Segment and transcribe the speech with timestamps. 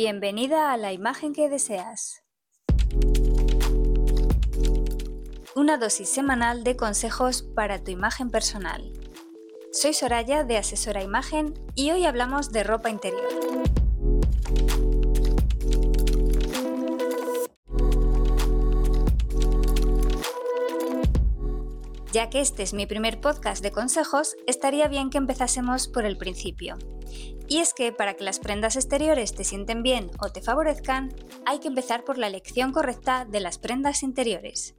[0.00, 2.22] Bienvenida a la imagen que deseas.
[5.56, 8.92] Una dosis semanal de consejos para tu imagen personal.
[9.72, 13.28] Soy Soraya de Asesora Imagen y hoy hablamos de ropa interior.
[22.10, 26.16] Ya que este es mi primer podcast de consejos, estaría bien que empezásemos por el
[26.16, 26.78] principio.
[27.48, 31.58] Y es que para que las prendas exteriores te sienten bien o te favorezcan, hay
[31.58, 34.74] que empezar por la elección correcta de las prendas interiores.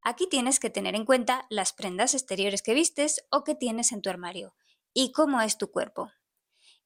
[0.00, 4.00] Aquí tienes que tener en cuenta las prendas exteriores que vistes o que tienes en
[4.00, 4.54] tu armario
[4.92, 6.12] y cómo es tu cuerpo.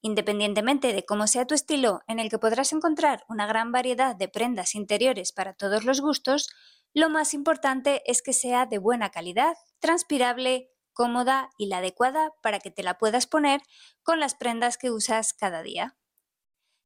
[0.01, 4.29] Independientemente de cómo sea tu estilo, en el que podrás encontrar una gran variedad de
[4.29, 6.49] prendas interiores para todos los gustos,
[6.95, 12.59] lo más importante es que sea de buena calidad, transpirable, cómoda y la adecuada para
[12.59, 13.61] que te la puedas poner
[14.03, 15.97] con las prendas que usas cada día.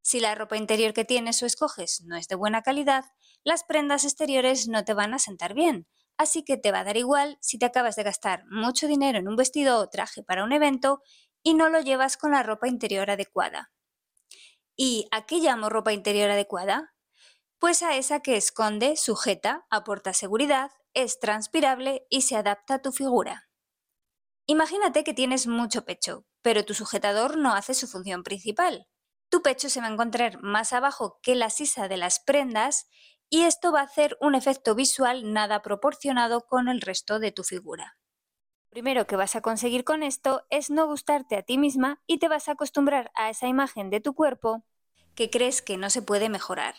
[0.02, 3.04] Si la ropa interior que tienes o escoges no es de buena calidad,
[3.44, 5.86] las prendas exteriores no te van a sentar bien,
[6.18, 9.28] así que te va a dar igual si te acabas de gastar mucho dinero en
[9.28, 11.00] un vestido o traje para un evento
[11.42, 13.72] y no lo llevas con la ropa interior adecuada.
[14.76, 16.91] ¿Y a qué llamo ropa interior adecuada?
[17.62, 22.90] Pues a esa que esconde, sujeta, aporta seguridad, es transpirable y se adapta a tu
[22.90, 23.48] figura.
[24.46, 28.88] Imagínate que tienes mucho pecho, pero tu sujetador no hace su función principal.
[29.28, 32.88] Tu pecho se va a encontrar más abajo que la sisa de las prendas
[33.30, 37.44] y esto va a hacer un efecto visual nada proporcionado con el resto de tu
[37.44, 37.96] figura.
[38.70, 42.26] Primero que vas a conseguir con esto es no gustarte a ti misma y te
[42.26, 44.64] vas a acostumbrar a esa imagen de tu cuerpo
[45.14, 46.74] que crees que no se puede mejorar.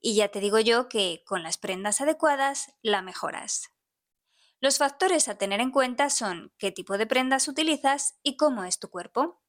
[0.00, 3.70] Y ya te digo yo que con las prendas adecuadas la mejoras.
[4.60, 8.78] Los factores a tener en cuenta son qué tipo de prendas utilizas y cómo es
[8.78, 9.42] tu cuerpo.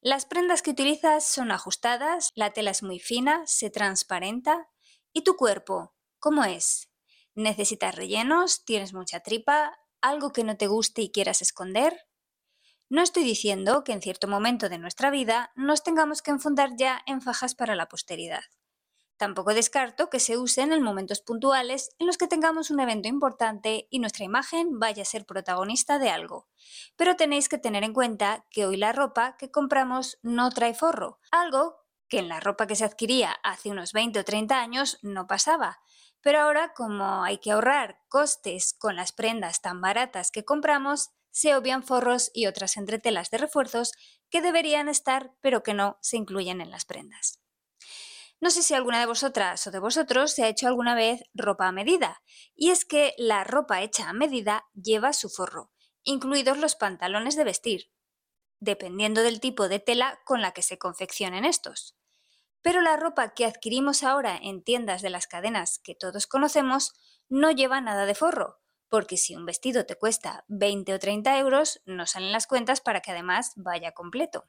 [0.00, 4.68] Las prendas que utilizas son ajustadas, la tela es muy fina, se transparenta.
[5.12, 5.94] ¿Y tu cuerpo?
[6.18, 6.90] ¿Cómo es?
[7.34, 8.64] ¿Necesitas rellenos?
[8.64, 9.78] ¿Tienes mucha tripa?
[10.00, 11.94] ¿Algo que no te guste y quieras esconder?
[12.88, 17.02] No estoy diciendo que en cierto momento de nuestra vida nos tengamos que enfundar ya
[17.06, 18.44] en fajas para la posteridad.
[19.16, 23.88] Tampoco descarto que se usen en momentos puntuales en los que tengamos un evento importante
[23.90, 26.48] y nuestra imagen vaya a ser protagonista de algo.
[26.96, 31.18] Pero tenéis que tener en cuenta que hoy la ropa que compramos no trae forro,
[31.30, 31.76] algo
[32.08, 35.80] que en la ropa que se adquiría hace unos 20 o 30 años no pasaba.
[36.20, 41.54] Pero ahora, como hay que ahorrar costes con las prendas tan baratas que compramos, se
[41.54, 43.92] obvian forros y otras entretelas de refuerzos
[44.30, 47.40] que deberían estar pero que no se incluyen en las prendas.
[48.40, 51.68] No sé si alguna de vosotras o de vosotros se ha hecho alguna vez ropa
[51.68, 52.22] a medida,
[52.54, 55.70] y es que la ropa hecha a medida lleva su forro,
[56.02, 57.90] incluidos los pantalones de vestir,
[58.60, 61.96] dependiendo del tipo de tela con la que se confeccionen estos.
[62.62, 66.92] Pero la ropa que adquirimos ahora en tiendas de las cadenas que todos conocemos
[67.28, 71.80] no lleva nada de forro, porque si un vestido te cuesta 20 o 30 euros,
[71.86, 74.48] no salen las cuentas para que además vaya completo.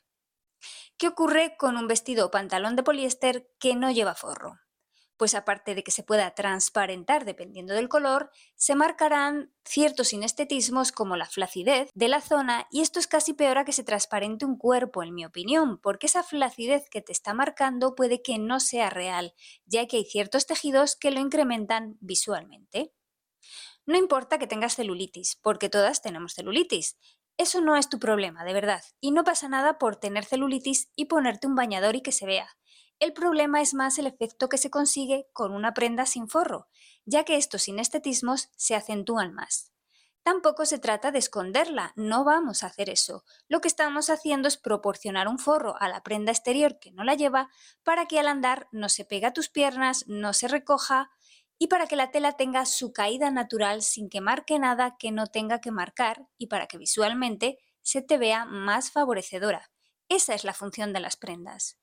[0.97, 4.59] ¿Qué ocurre con un vestido o pantalón de poliéster que no lleva forro?
[5.17, 11.15] Pues aparte de que se pueda transparentar dependiendo del color, se marcarán ciertos inestetismos como
[11.15, 14.57] la flacidez de la zona y esto es casi peor a que se transparente un
[14.57, 18.91] cuerpo, en mi opinión, porque esa flacidez que te está marcando puede que no sea
[18.91, 19.33] real,
[19.65, 22.93] ya que hay ciertos tejidos que lo incrementan visualmente.
[23.87, 26.97] No importa que tengas celulitis, porque todas tenemos celulitis.
[27.37, 31.05] Eso no es tu problema, de verdad, y no pasa nada por tener celulitis y
[31.05, 32.57] ponerte un bañador y que se vea.
[32.99, 36.67] El problema es más el efecto que se consigue con una prenda sin forro,
[37.05, 39.71] ya que estos inestetismos se acentúan más.
[40.23, 43.23] Tampoco se trata de esconderla, no vamos a hacer eso.
[43.47, 47.13] Lo que estamos haciendo es proporcionar un forro a la prenda exterior que no la
[47.13, 47.49] lleva
[47.83, 51.11] para que al andar no se pegue a tus piernas, no se recoja
[51.59, 55.27] y para que la tela tenga su caída natural sin que marque nada que no
[55.27, 59.71] tenga que marcar y para que visualmente se te vea más favorecedora.
[60.09, 61.77] Esa es la función de las prendas.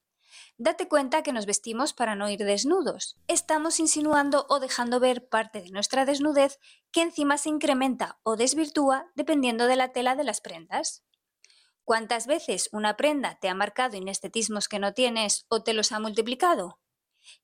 [0.57, 3.17] Date cuenta que nos vestimos para no ir desnudos.
[3.29, 6.59] Estamos insinuando o dejando ver parte de nuestra desnudez
[6.91, 11.05] que encima se incrementa o desvirtúa dependiendo de la tela de las prendas.
[11.85, 16.01] ¿Cuántas veces una prenda te ha marcado inestetismos que no tienes o te los ha
[16.01, 16.81] multiplicado?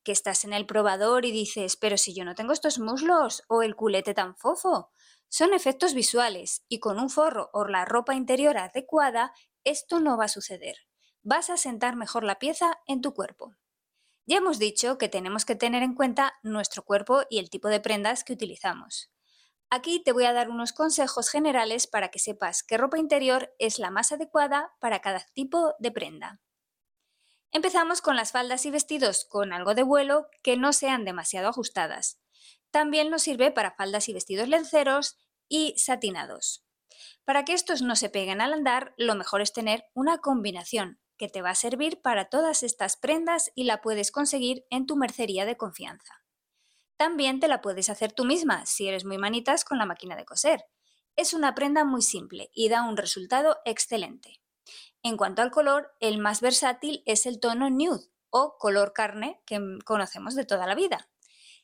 [0.02, 3.62] Que estás en el probador y dices, pero si yo no tengo estos muslos o
[3.62, 4.90] el culete tan fofo.
[5.28, 9.32] Son efectos visuales y con un forro o la ropa interior adecuada,
[9.64, 10.76] esto no va a suceder.
[11.22, 13.54] Vas a sentar mejor la pieza en tu cuerpo.
[14.26, 17.80] Ya hemos dicho que tenemos que tener en cuenta nuestro cuerpo y el tipo de
[17.80, 19.10] prendas que utilizamos.
[19.70, 23.78] Aquí te voy a dar unos consejos generales para que sepas qué ropa interior es
[23.78, 26.40] la más adecuada para cada tipo de prenda.
[27.52, 32.20] Empezamos con las faldas y vestidos con algo de vuelo que no sean demasiado ajustadas.
[32.70, 35.18] También nos sirve para faldas y vestidos lenceros
[35.48, 36.64] y satinados.
[37.24, 41.28] Para que estos no se peguen al andar, lo mejor es tener una combinación que
[41.28, 45.44] te va a servir para todas estas prendas y la puedes conseguir en tu mercería
[45.44, 46.22] de confianza.
[46.96, 50.24] También te la puedes hacer tú misma si eres muy manitas con la máquina de
[50.24, 50.64] coser.
[51.16, 54.39] Es una prenda muy simple y da un resultado excelente.
[55.02, 59.58] En cuanto al color, el más versátil es el tono nude o color carne que
[59.84, 61.08] conocemos de toda la vida.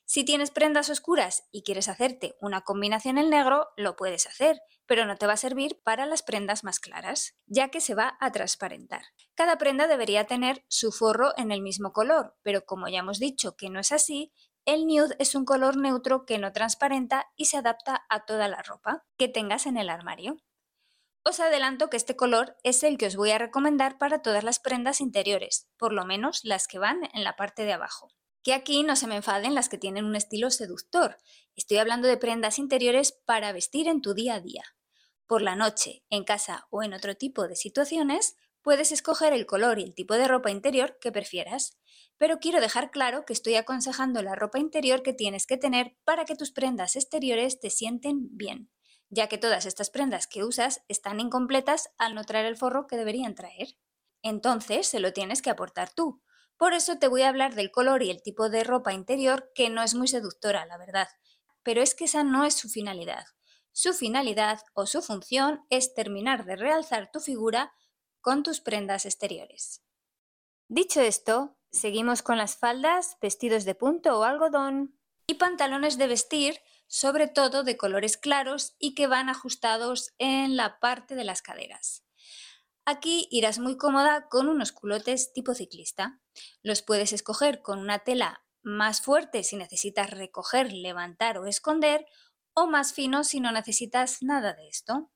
[0.09, 5.05] Si tienes prendas oscuras y quieres hacerte una combinación en negro, lo puedes hacer, pero
[5.05, 8.31] no te va a servir para las prendas más claras, ya que se va a
[8.31, 9.03] transparentar.
[9.35, 13.56] Cada prenda debería tener su forro en el mismo color, pero como ya hemos dicho
[13.56, 14.32] que no es así,
[14.65, 18.62] el nude es un color neutro que no transparenta y se adapta a toda la
[18.62, 20.37] ropa que tengas en el armario.
[21.28, 24.61] Os adelanto que este color es el que os voy a recomendar para todas las
[24.61, 28.12] prendas interiores, por lo menos las que van en la parte de abajo.
[28.44, 31.19] Que aquí no se me enfaden las que tienen un estilo seductor.
[31.56, 34.62] Estoy hablando de prendas interiores para vestir en tu día a día.
[35.26, 39.81] Por la noche, en casa o en otro tipo de situaciones, puedes escoger el color
[39.81, 41.76] y el tipo de ropa interior que prefieras.
[42.19, 46.25] Pero quiero dejar claro que estoy aconsejando la ropa interior que tienes que tener para
[46.25, 48.70] que tus prendas exteriores te sienten bien
[49.08, 52.97] ya que todas estas prendas que usas están incompletas al no traer el forro que
[52.97, 53.76] deberían traer.
[54.23, 56.23] Entonces se lo tienes que aportar tú.
[56.56, 59.69] Por eso te voy a hablar del color y el tipo de ropa interior que
[59.69, 61.08] no es muy seductora, la verdad.
[61.62, 63.25] Pero es que esa no es su finalidad.
[63.73, 67.73] Su finalidad o su función es terminar de realzar tu figura
[68.23, 69.82] con tus prendas exteriores.
[70.69, 76.61] Dicho esto, seguimos con las faldas, vestidos de punto o algodón y pantalones de vestir
[76.87, 82.05] sobre todo de colores claros y que van ajustados en la parte de las caderas.
[82.85, 86.21] Aquí irás muy cómoda con unos culotes tipo ciclista.
[86.62, 92.06] Los puedes escoger con una tela más fuerte si necesitas recoger, levantar o esconder,
[92.55, 95.11] o más fino si no necesitas nada de esto.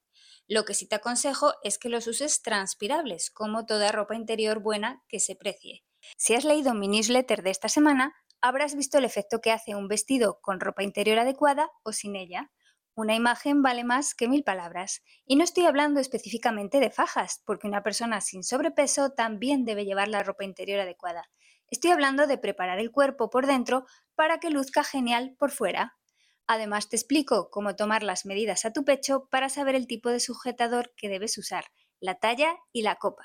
[0.48, 5.04] Lo que sí te aconsejo es que los uses transpirables, como toda ropa interior buena
[5.08, 5.84] que se precie.
[6.16, 9.88] Si has leído mi newsletter de esta semana, habrás visto el efecto que hace un
[9.88, 12.50] vestido con ropa interior adecuada o sin ella.
[12.94, 15.02] Una imagen vale más que mil palabras.
[15.24, 20.08] Y no estoy hablando específicamente de fajas, porque una persona sin sobrepeso también debe llevar
[20.08, 21.30] la ropa interior adecuada.
[21.68, 25.96] Estoy hablando de preparar el cuerpo por dentro para que luzca genial por fuera.
[26.46, 30.18] Además te explico cómo tomar las medidas a tu pecho para saber el tipo de
[30.18, 31.66] sujetador que debes usar,
[32.00, 33.24] la talla y la copa.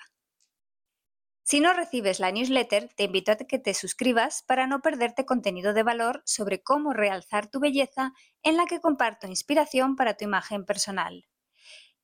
[1.47, 5.75] Si no recibes la newsletter, te invito a que te suscribas para no perderte contenido
[5.75, 10.65] de valor sobre cómo realzar tu belleza en la que comparto inspiración para tu imagen
[10.65, 11.27] personal.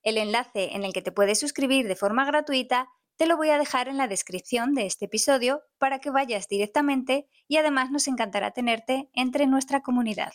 [0.03, 3.57] El enlace en el que te puedes suscribir de forma gratuita te lo voy a
[3.57, 8.51] dejar en la descripción de este episodio para que vayas directamente y además nos encantará
[8.51, 10.33] tenerte entre nuestra comunidad.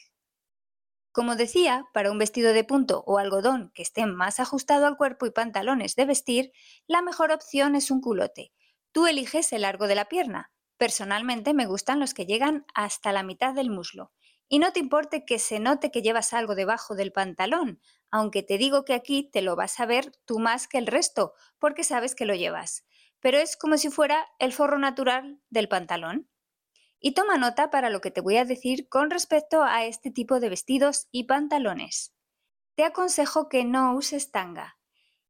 [1.12, 5.26] Como decía, para un vestido de punto o algodón que esté más ajustado al cuerpo
[5.26, 6.52] y pantalones de vestir,
[6.88, 8.52] la mejor opción es un culote
[8.96, 10.50] Tú eliges el largo de la pierna.
[10.78, 14.10] Personalmente me gustan los que llegan hasta la mitad del muslo.
[14.48, 17.78] Y no te importe que se note que llevas algo debajo del pantalón,
[18.10, 21.34] aunque te digo que aquí te lo vas a ver tú más que el resto,
[21.58, 22.86] porque sabes que lo llevas.
[23.20, 26.30] Pero es como si fuera el forro natural del pantalón.
[26.98, 30.40] Y toma nota para lo que te voy a decir con respecto a este tipo
[30.40, 32.14] de vestidos y pantalones.
[32.76, 34.75] Te aconsejo que no uses tanga.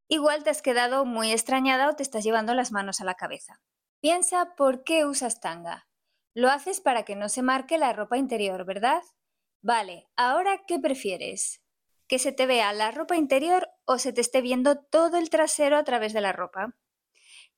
[0.09, 3.61] Igual te has quedado muy extrañada o te estás llevando las manos a la cabeza.
[4.01, 5.89] Piensa por qué usas tanga.
[6.33, 9.03] Lo haces para que no se marque la ropa interior, ¿verdad?
[9.63, 11.63] Vale, ahora ¿qué prefieres?
[12.07, 15.77] ¿Que se te vea la ropa interior o se te esté viendo todo el trasero
[15.77, 16.77] a través de la ropa?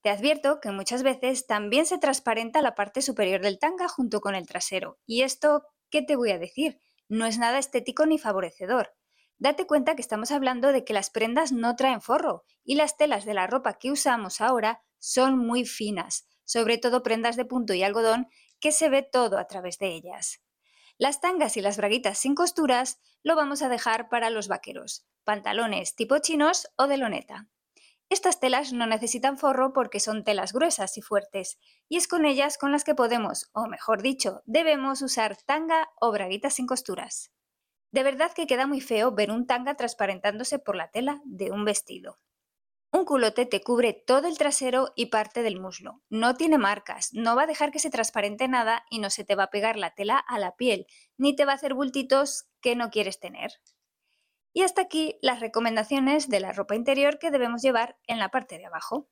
[0.00, 4.34] Te advierto que muchas veces también se transparenta la parte superior del tanga junto con
[4.34, 4.98] el trasero.
[5.06, 6.80] Y esto, ¿qué te voy a decir?
[7.08, 8.94] No es nada estético ni favorecedor.
[9.40, 13.24] Date cuenta que estamos hablando de que las prendas no traen forro y las telas
[13.24, 17.84] de la ropa que usamos ahora son muy finas, sobre todo prendas de punto y
[17.84, 18.26] algodón
[18.58, 20.42] que se ve todo a través de ellas.
[20.96, 25.94] Las tangas y las braguitas sin costuras lo vamos a dejar para los vaqueros, pantalones
[25.94, 27.46] tipo chinos o de loneta.
[28.10, 32.58] Estas telas no necesitan forro porque son telas gruesas y fuertes, y es con ellas
[32.58, 37.30] con las que podemos, o mejor dicho, debemos usar tanga o braguitas sin costuras.
[37.90, 41.64] De verdad que queda muy feo ver un tanga transparentándose por la tela de un
[41.64, 42.18] vestido.
[42.90, 46.02] Un culote te cubre todo el trasero y parte del muslo.
[46.08, 49.34] No tiene marcas, no va a dejar que se transparente nada y no se te
[49.34, 50.86] va a pegar la tela a la piel,
[51.18, 53.52] ni te va a hacer bultitos que no quieres tener.
[54.54, 58.56] Y hasta aquí las recomendaciones de la ropa interior que debemos llevar en la parte
[58.56, 59.10] de abajo.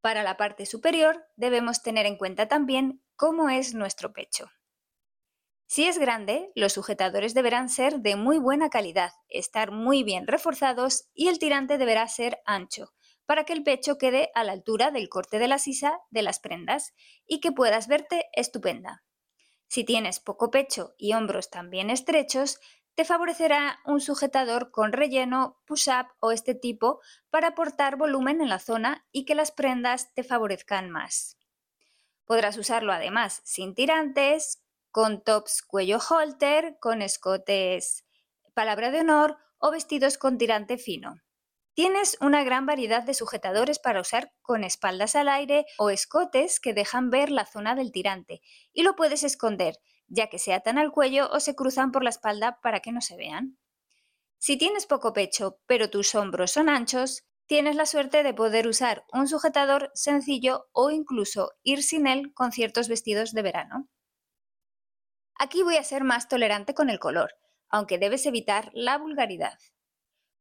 [0.00, 4.48] Para la parte superior debemos tener en cuenta también cómo es nuestro pecho.
[5.66, 11.08] Si es grande, los sujetadores deberán ser de muy buena calidad, estar muy bien reforzados
[11.12, 12.94] y el tirante deberá ser ancho,
[13.26, 16.38] para que el pecho quede a la altura del corte de la sisa de las
[16.38, 16.94] prendas
[17.26, 19.04] y que puedas verte estupenda.
[19.66, 22.60] Si tienes poco pecho y hombros también estrechos,
[22.94, 28.60] te favorecerá un sujetador con relleno, push-up o este tipo para aportar volumen en la
[28.60, 31.36] zona y que las prendas te favorezcan más.
[32.24, 34.62] Podrás usarlo además sin tirantes,
[34.96, 38.06] con tops cuello halter, con escotes
[38.54, 41.16] palabra de honor o vestidos con tirante fino.
[41.74, 46.72] Tienes una gran variedad de sujetadores para usar con espaldas al aire o escotes que
[46.72, 48.40] dejan ver la zona del tirante
[48.72, 49.76] y lo puedes esconder,
[50.06, 53.02] ya que se atan al cuello o se cruzan por la espalda para que no
[53.02, 53.58] se vean.
[54.38, 59.04] Si tienes poco pecho pero tus hombros son anchos, tienes la suerte de poder usar
[59.12, 63.90] un sujetador sencillo o incluso ir sin él con ciertos vestidos de verano.
[65.38, 67.34] Aquí voy a ser más tolerante con el color,
[67.68, 69.58] aunque debes evitar la vulgaridad.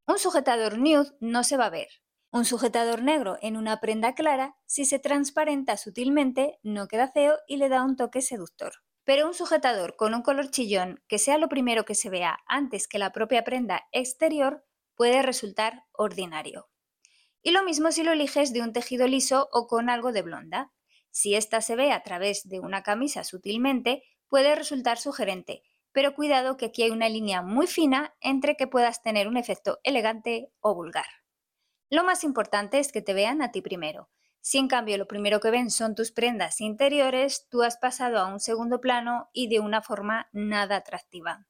[0.08, 1.90] Un sujetador nude no se va a ver.
[2.32, 7.58] Un sujetador negro en una prenda clara, si se transparenta sutilmente, no queda feo y
[7.58, 8.74] le da un toque seductor.
[9.04, 12.88] Pero un sujetador con un color chillón que sea lo primero que se vea antes
[12.88, 16.70] que la propia prenda exterior puede resultar ordinario.
[17.42, 20.72] Y lo mismo si lo eliges de un tejido liso o con algo de blonda.
[21.12, 26.58] Si ésta se ve a través de una camisa sutilmente, puede resultar sugerente, pero cuidado
[26.58, 30.76] que aquí hay una línea muy fina entre que puedas tener un efecto elegante o
[30.76, 31.06] vulgar.
[31.90, 34.10] Lo más importante es que te vean a ti primero.
[34.42, 38.28] Si en cambio lo primero que ven son tus prendas interiores, tú has pasado a
[38.28, 41.48] un segundo plano y de una forma nada atractiva.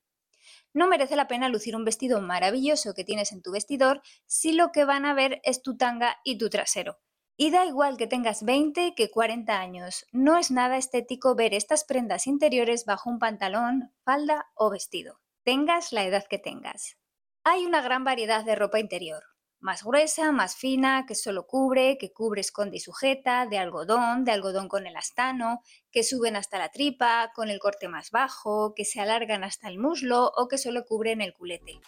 [0.74, 4.72] No merece la pena lucir un vestido maravilloso que tienes en tu vestidor si lo
[4.72, 7.00] que van a ver es tu tanga y tu trasero.
[7.38, 11.84] Y da igual que tengas 20 que 40 años, no es nada estético ver estas
[11.84, 16.98] prendas interiores bajo un pantalón, falda o vestido, tengas la edad que tengas.
[17.44, 19.22] Hay una gran variedad de ropa interior,
[19.60, 24.32] más gruesa, más fina, que solo cubre, que cubre, esconde y sujeta, de algodón, de
[24.32, 25.62] algodón con elastano,
[25.92, 29.77] que suben hasta la tripa, con el corte más bajo, que se alargan hasta el
[29.77, 31.82] muslo o que solo cubren el culete.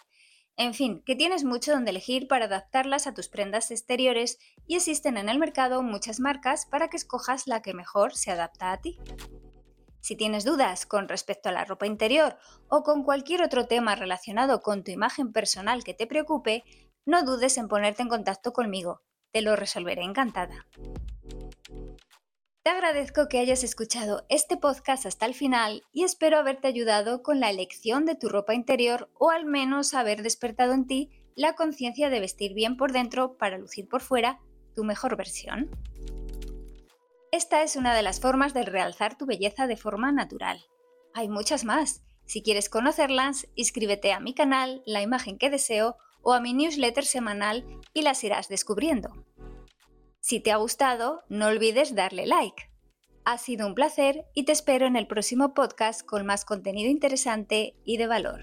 [0.58, 5.16] En fin, que tienes mucho donde elegir para adaptarlas a tus prendas exteriores y existen
[5.16, 8.98] en el mercado muchas marcas para que escojas la que mejor se adapta a ti.
[10.00, 12.38] Si tienes dudas con respecto a la ropa interior
[12.68, 16.64] o con cualquier otro tema relacionado con tu imagen personal que te preocupe,
[17.06, 19.02] no dudes en ponerte en contacto conmigo.
[19.30, 20.66] Te lo resolveré encantada.
[22.68, 27.40] Te agradezco que hayas escuchado este podcast hasta el final y espero haberte ayudado con
[27.40, 32.10] la elección de tu ropa interior o al menos haber despertado en ti la conciencia
[32.10, 34.38] de vestir bien por dentro para lucir por fuera
[34.76, 35.70] tu mejor versión.
[37.32, 40.62] Esta es una de las formas de realzar tu belleza de forma natural.
[41.14, 42.02] Hay muchas más.
[42.26, 47.06] Si quieres conocerlas, inscríbete a mi canal, La imagen que deseo, o a mi newsletter
[47.06, 49.24] semanal y las irás descubriendo.
[50.28, 52.70] Si te ha gustado, no olvides darle like.
[53.24, 57.76] Ha sido un placer y te espero en el próximo podcast con más contenido interesante
[57.82, 58.42] y de valor.